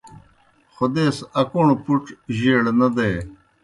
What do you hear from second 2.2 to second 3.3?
جیئڑ نہ دے۔